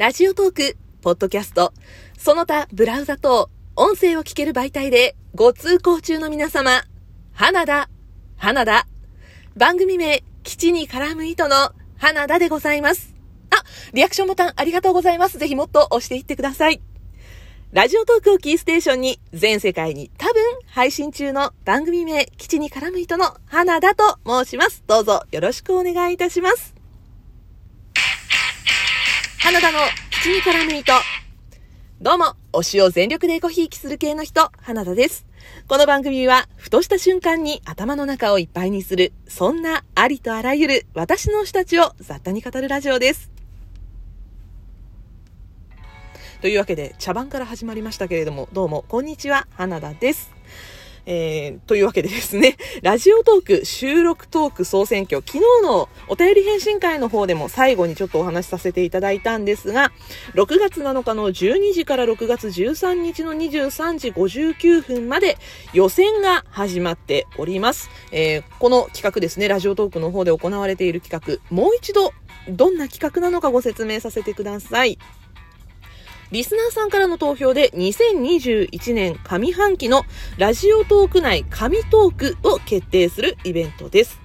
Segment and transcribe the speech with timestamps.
[0.00, 1.74] ラジオトーク、ポッドキャスト、
[2.16, 6.84] その他ブラウザ等、音声を聞ける媒体でご通行中の皆様、
[7.34, 7.90] 花田、
[8.38, 8.86] 花田、
[9.58, 13.14] 番組名、基地に絡む糸の花田でございます。
[13.50, 15.36] あ、リアクションボタンありがとうございます。
[15.36, 16.80] ぜひもっと押していってください。
[17.72, 24.82] ラジオトークをキーステーションに全世界に多分配信中の番組名基地に絡む糸の花田と申します。
[24.86, 26.79] どうぞよろしくお願いいたします。
[29.42, 29.78] 花田の
[30.10, 30.92] 口に絡む糸。
[31.98, 35.24] どうも、推しを全力でエコひいきする系の人、花田です。
[35.66, 43.30] この番組は、ふとした瞬間に頭の中をいっぱいにする、そんなありとあらゆる私の推したちを雑多に語るラジオです。
[46.42, 50.30] というわけで、茶番から始まりましたけれども、どうも、こんにちは、花田です。
[51.06, 59.92] えー、というわけでですね、 ラジオトーク収録トーク総選挙、昨日のお便り返信会の方でも最後にちょっとお話しさせていただいたんですが、
[60.34, 65.38] 6月7日の12時から6月13日の23時59分まで
[65.72, 67.90] 予選が始まっております。
[68.12, 72.12] えー、この企画ですね、ラジオトークの方で行われている企画、もう一度
[72.48, 74.98] どんな企画なのかご説明させてください。
[76.32, 80.04] リスナーさんからの投票で2021年上半期の
[80.38, 84.19] ラジオトーク内神トークを決定するイベントです。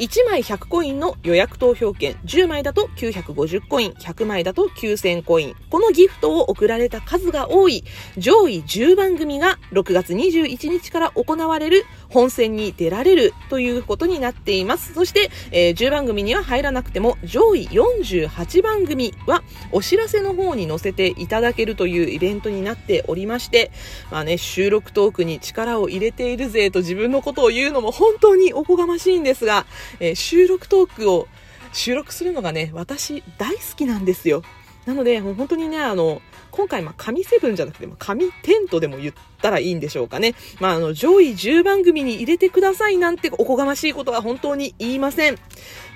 [0.00, 5.56] 1枚100コインの予約投票券、10枚だと950コイン、100枚だと9000コイン。
[5.68, 7.84] このギフトを送られた数が多い。
[8.16, 11.84] 上位10番組が6月21日から行われる。
[12.08, 13.34] 本戦に出られる。
[13.50, 14.94] ということになっています。
[14.94, 21.70] そして、えー、10番組には入らなくても上位48番組はお知らせの方に載せていただける。
[21.80, 23.70] というイベントになっておりまして、
[24.10, 29.64] まあね、収録トークに力を入れているぜと自分のことを言うのも本当におこがましいんですが、
[29.98, 31.26] えー、収録トークを
[31.72, 34.42] 収録するのがね、私大好きなんですよ。
[34.86, 40.34] なので、もう本当にね、あの、今回、まあ、神セブンじゃなくて、まあ、神テントでも言ったらいいんでしょうかね。
[40.58, 45.38] まあ、あの、上位10番組に入れてくださいなんておこがましいことは本当に言いません。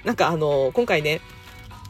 [0.04, 1.21] なんかあの、今回ね、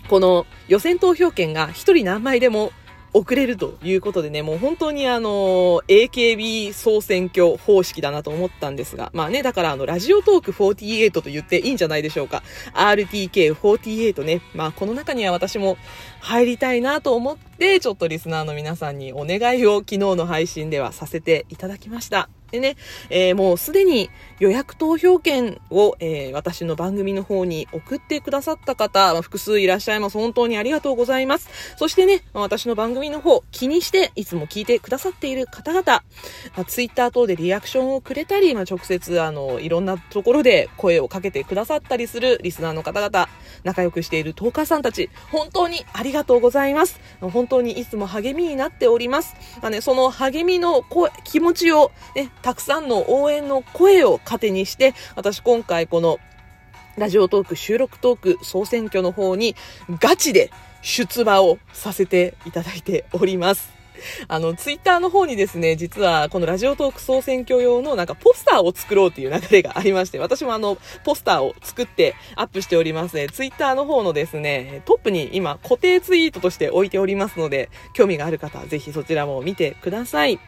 [0.08, 2.72] この予選投票権が1人何枚でも
[3.14, 12.42] 遅れるということでね、もう本当にあの、AKB 総選挙方式だなと思ったんですが、まあね、だからあの、ラジオトーク48と言っていいんじゃないでしょうか。
[12.74, 15.78] RTK48 ね、まあこの中には私も
[16.24, 22.30] 入りたいなと思って、ちょっとリスナーの皆さんにお願いを昨日の配信ではさせていただきました。
[22.50, 22.76] でね、
[23.10, 30.16] えー、もうすでに予約投票券を、えー、私の番組の方に送ってくださった方、複数いらっしゃいます。
[30.16, 31.48] 本当にありがとうございます。
[31.76, 36.02] そしてね、私の番組の方、気にしていつも聞いてくださっている方々、ま
[36.58, 43.28] あ、ツイッター等でリアクションをくれたり、まあ、直接、あの、いろんなところで声をかけてくださったりするリスナーの方々、
[43.64, 47.00] 仲良くしているトーカーさんたち、本当にありがとうございます。
[47.20, 49.34] 本当にいつも励みになっております。
[49.60, 56.18] まあね、その励みの声気持ちを、ね、たくさんの応援の声を糧にして、私今回この
[56.96, 59.56] ラジオトーク収録トーク総選挙の方に
[59.98, 60.50] ガチで
[60.82, 63.83] 出馬をさせていただいております。
[64.28, 73.28] あの、ツイッターの方にですね、実はこのラジオトーク総選挙用のなんかポスターを作ろうっていう流れがありまして、私もあの、ポスターを作ってアップしておりますね。
[73.28, 80.38] ツイッターの方のですね、トップに今固定ツイートとして置いておりますので、興味がある方ぜひそちらも見てください。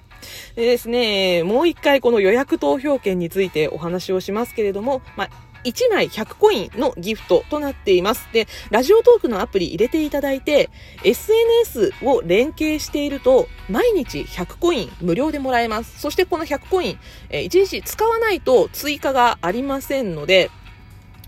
[0.54, 5.30] でですね、もう一回この予約投票券についてお話をしますけれども、まあ、
[5.66, 8.28] 1枚100コインのギフトとなっています。
[8.32, 10.70] で、ラジオトークのアプリ入れていただいて、
[11.02, 16.00] SNS を連携していると、毎日100コイン無料でもらえます。
[16.00, 16.98] そしてこの100コイン、
[17.30, 20.50] えー、1日使わないと追加がありませんので、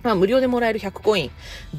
[0.02, 1.30] まあ、無料でもらえる100コイン、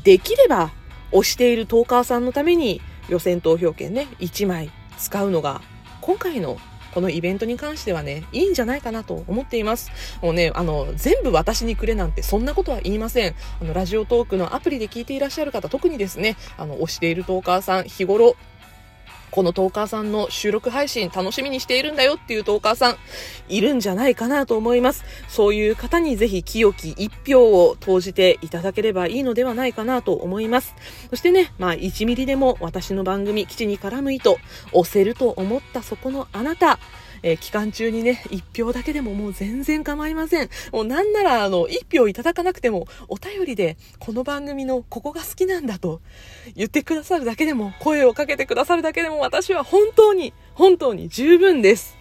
[0.03, 0.71] できれば
[1.11, 5.61] 押しているトーカーさんのために予選投票券ね、1枚使うのが、
[6.01, 6.57] 今回の
[6.93, 9.91] このイベントに関してはね、いいんじゃないかなと思っています。
[10.21, 13.35] もうね、あの、全部私にくれなんてそんなことは言いません。
[13.61, 18.35] あの、ラジオトークのアプリで聞いていらっしゃる方、特にですね、あの、推しているトーカーさん、日頃、
[19.31, 22.97] このトーカーさんの収録配信楽しみにしているんだよっていうトーカーさん
[23.47, 25.03] いるんじゃないかなと思います。
[25.27, 30.75] そういう方にぜひ清き一票を投じていただければいいのではないかなと思います。
[31.09, 34.37] そしてね、まあ1ミリでも私の番組基地に絡む糸
[34.71, 36.79] 押せると思ったそこのあなた、
[37.23, 40.49] えー、期間中にね、一票だけでももう全然構いません。
[40.71, 46.01] もうなんなら、あの、一票いただかなくても、お便りで、この番組のここが好きなんだと
[46.55, 51.97] 言ってくださるだけでも、声をかけてくださるだけでも、私は本当に、本当に十分です。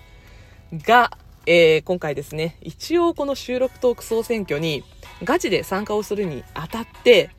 [0.73, 1.17] が、
[1.47, 4.85] えー、今回ですね、一応この収録トーク総選挙に、
[5.25, 7.31] ガチで参加をするにあたって、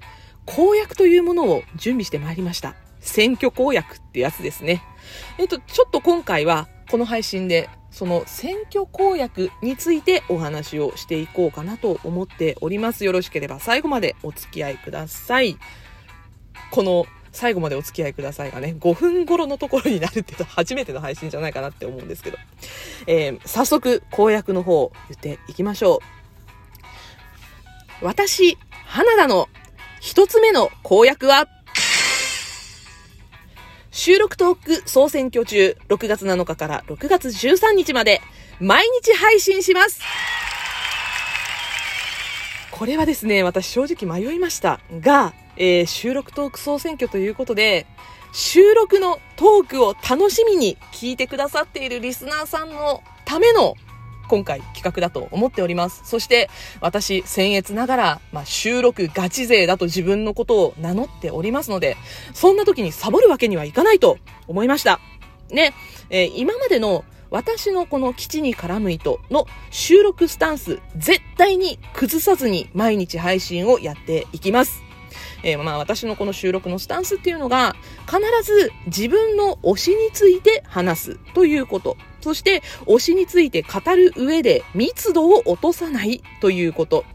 [0.45, 2.75] 公約というものを準備してまいりました。
[3.01, 4.83] 選挙公約ってやつですね。
[5.37, 13.05] えっと、ちょっと今回はこの配信でその選挙公約についてお話をしていこうかなと思っております。
[13.05, 15.57] よろしければ最後までお付き合いください。
[16.71, 22.37] この最後までお付き合いくださいがね、5分頃のところになるっていうと初めての配信じゃないかなって思うんですけど、
[23.07, 26.01] えー、早速公約の方言っていきましょ
[28.01, 28.05] う。
[28.05, 29.47] 私、花田の
[29.99, 31.47] 一つ目の公約は、
[33.91, 38.21] 収録トーク総選挙中、6月7日から6月13日まで、
[38.59, 40.01] 毎日配信します。
[42.71, 47.87] これはですね、私正直迷いましたが、えー、収録トーク総選挙ということで、
[48.31, 53.73] 収録のトークを楽しみに聞いてくださっているリスナーさんのための
[54.29, 56.01] 今回企画だと思っております。
[56.05, 56.49] そして
[56.79, 61.97] 私、僭越ながら、まあ、収録ガチ勢だと自分のことを名乗っておりますので、
[62.33, 64.17] そんな時にサボるわけにはいかないと
[64.47, 65.01] 思いました。
[65.49, 65.73] ね、
[66.09, 74.83] えー、今までの私のこの基地に絡む糸の収録スタンス、絶対に崩さずに毎日配信をやっていきます。
[75.43, 81.97] えー、まあ私のこの収録のスタンスっていうのが、必ず自分の推しについて話すということ。
[82.21, 87.05] そして、推しについて語る上で密度を落とさないということ。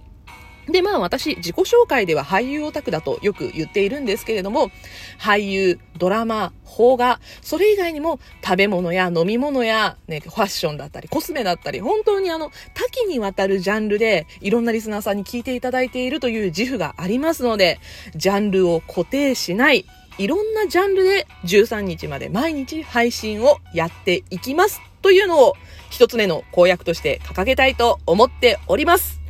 [0.69, 4.71] で、まあ私、自己紹介では俳優オタクだとよく言っているんですけれども、
[5.19, 17.79] 俳優、ドラマ、邦画、それ以外にも食べ物や飲み物や、ね、ファッションだったり、コスメだったり、本当にあの、多岐にわたるジャンルで、いろんなリスナーさんに聞いていただいているという自負がありますので、
[18.17, 19.85] ジャンルを固定しない、
[20.17, 25.55] いろんなジャンルで13日まで毎日配信をやっていきますというのを
[25.91, 29.21] 一つ目の公約として掲げたいと思っております。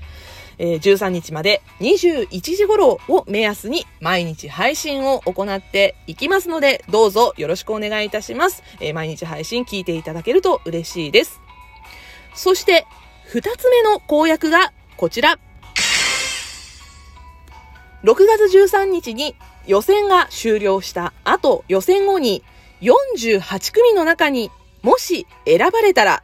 [0.56, 8.62] えー、13日まで21時頃を目安に毎日配信を行っていきますので、どうぞよろしくお願いいたします。
[8.78, 11.40] えー、毎日配信聞いていただけると嬉しいです。
[12.36, 12.86] そして、
[13.26, 15.40] 二つ目の公約がこちら。
[18.04, 19.34] 6月13日に
[19.66, 22.44] 予選が終了した後、予選後に
[22.80, 24.52] 48組の中に
[24.84, 26.22] もし選ばれたら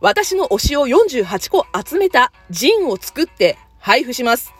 [0.00, 4.52] 私の推しを48個集めたジンを作って配布します。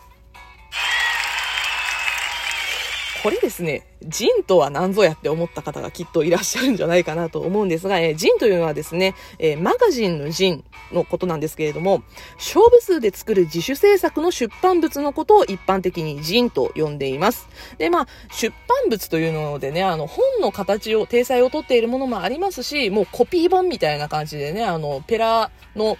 [3.21, 10.63] これですね、ジンとは何ぞやって思った方がきっといらっしゃるんじゃないかなと思うんですが、えー、ジンというのはですね、えー、マガジンのジン
[10.93, 12.01] のことなんですけれども、
[12.35, 17.49] 勝負数で作る自主制作の出版物のことを一般的にジンと呼んでいます。
[17.77, 25.97] で、まあ、出版物というのでね、あの、本の形を、体裁をとっているものもありますし、もうコピー本みたいな感じでね、あの、ペラの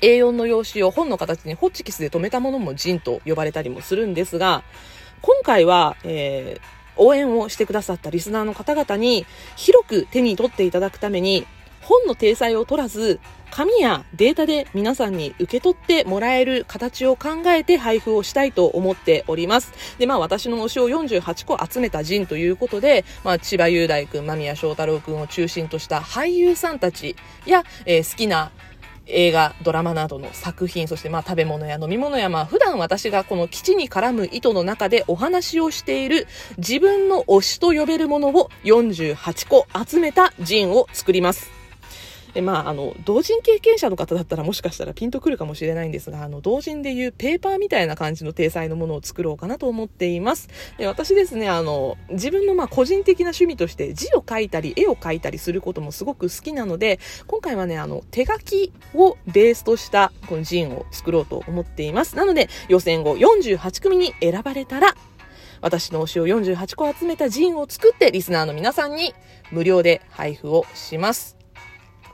[0.00, 4.64] A4 の用紙を本の形にホッチキスで留めたものもジンと呼ばれたりもするんですが、
[5.22, 9.26] 今回は、えー、応援をしてくださったリスナーの方々に
[9.56, 11.46] 広く手に取っていただくために
[11.82, 13.20] 本の体裁を取らず
[13.50, 19.72] 紙やデータで皆さんに受け取ってもらえる形を考えて配布をしたいと思っております。
[19.98, 28.52] で、まあ私の推しを48個集めた陣ということで、まあ千葉雄大君、間宮祥太郎君を中心とした俳優さんたちや、えー、好きな
[29.06, 36.26] 映画、ドラマなどの作品、そしてまあ食べ物や飲み物やまあ普段私がこの基地に絡む意図の中でお話をしている
[36.58, 41.59] 自分の推しと呼べるものを48個集めた陣を作ります。
[42.34, 50.48] で、まあ、あの、同人経験者の方だったらもしかしたらピンとくるかもしれないんですが、あの、同人でいうペーパーみたいな感じの体裁のものを作ろうかなと思っています。
[50.78, 62.16] で、私ですね、あの、自分のまあ個人的な趣味として字を書いたり、絵を描いたりすることもすごく好きなので、今回はね、あの、手書きをベースとしたこのジンを作ろうと思っています。
[62.16, 64.94] なので、予選後48組に選ばれたら、
[65.60, 69.14] 私の推しを48個集めたジンを作ってリスナーの皆さんに
[69.50, 71.39] 無料で配布をします。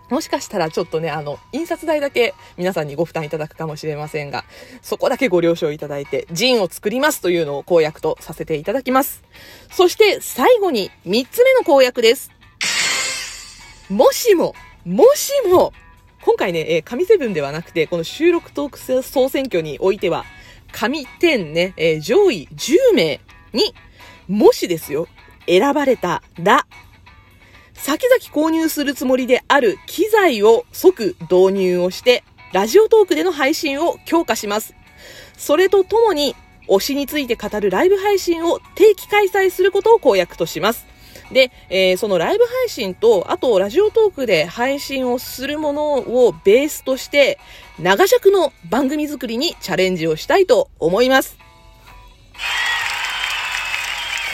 [0.09, 4.45] もしかしたらちょっとね、あの、印刷代だけ皆さんにご負担いただくかもしれませんが、
[4.83, 9.25] そこだけご了承いただいて、ジンを作りますというのを公約とさせていただきます。
[9.71, 12.31] そして最後に3つ目の公約です。
[13.91, 15.73] もしも、もしも、
[16.23, 20.25] 今回ね、え、神セブンではなくて、この収録トーク総選挙においては、
[20.73, 23.21] 神10ね、え、上位10名
[23.53, 23.75] に、
[24.29, 25.09] もしですよ、
[25.47, 26.67] 選ばれたら、
[27.87, 34.75] 先々購入するつもりである機材を即導入をして、ラジオトークでの配信を強化します。
[35.37, 36.35] それとともに、
[36.67, 40.85] 推しについて語るライブ配信を定期開催することを公約とします。
[41.31, 47.39] で、えー、そのライブ配信と、あとラジオトークで配信をするものをベースとして、
[47.79, 51.39] 長尺の番組作りにチャレンジをしたいと思います。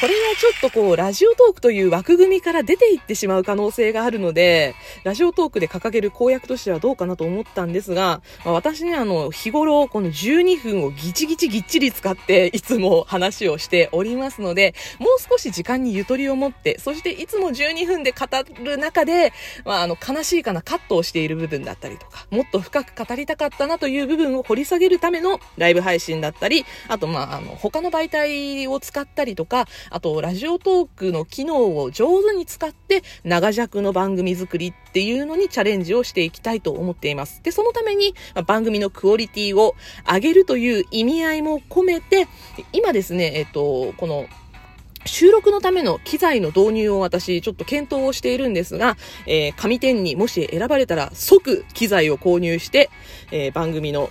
[0.02, 18.26] これはちょっとこう、ラジオトークという枠組みから出ていってしまう可能性があるので、ラジオトークで掲げる公約としてはどうかなと思ったんですが、まあ、私ね、あの、日頃、この12分をギチギチぎっちり使って、いつも話をしておりますので、もう少し時間にゆとりを持って、そしていつも12分で語
[18.64, 19.32] る中で、
[19.64, 37.42] まあ、あの、悲しいかなカットをしている部分だったりとか、もっと深く語りたかったなという部分を掘り下げるためのライブ配信だったり、あと、まあ、あの、他の媒体を使ったりとか、あと、ラジオトークの機能を上手に使って、長尺の番組作りっていうのにチャレンジをしていきたいと思っています。
[37.42, 39.74] で、そのために、まあ、番組のクオリティを
[40.10, 42.26] 上げるという意味合いも込めて、
[42.72, 44.26] 今ですね、えっと、この、
[45.04, 48.96] 収録のための機材の導入を私ちょっと検討をしているんですが、
[49.26, 52.88] えー、紙店にもし選ばれたら即機材を購入して、
[53.32, 54.10] えー、番組の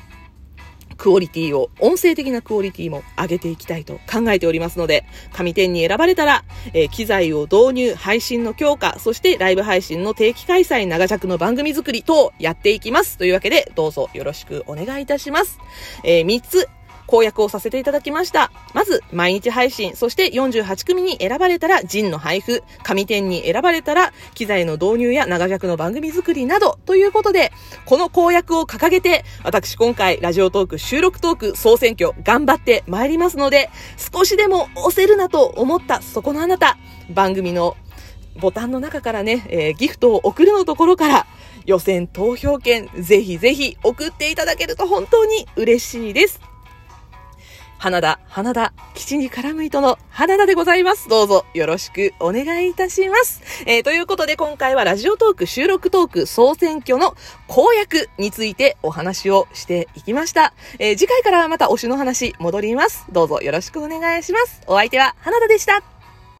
[1.02, 5.04] クオリティを、音声的なクオリティも上げていきたいと考えておりますので、
[5.34, 6.44] 神店に選ばれたら、
[6.76, 13.18] えー、機材を導入、配信の強化、そしてライブ配信の定期開催、長尺の番組作り等やっていきます。
[13.18, 15.58] というわけで、どうぞよろしくお願いいたします。
[16.04, 16.70] えー、3つ
[17.12, 18.54] 公約をさせていただきました。
[18.74, 27.52] まず、毎日配信、そして48組に選ばれたら、ジンの配布、神店に選ばれたら、機材の導入や長尺の番組作りなど、ということで、
[27.86, 36.78] この公約を掲げて、私今回、ラジオトーク、収録トーク、総選挙、頑張って参りますので、少しでも押せるなと思ったそこのあなた、
[37.10, 37.76] 番組の
[38.40, 41.28] ボタンの中からね、えー、ギフトを送るのところから、
[41.66, 46.51] 予選投票券、ぜひぜひ送っていただけると本当に嬉しいです。
[47.82, 51.10] 花田、花田、吉に絡む糸の花田でございます。
[51.10, 53.42] どうぞよろしくお願いいたします。
[53.66, 57.16] えー、ということで今回はラジオトーク収録トーク総選挙の
[57.48, 60.54] 公約についてお話をしていきました。
[60.78, 63.08] えー、次回からはまた推しの話戻ります。
[63.12, 64.62] どうぞよろしくお願いします。
[64.68, 65.91] お相手は花田でした。